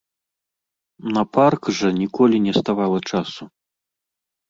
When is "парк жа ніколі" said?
1.39-2.37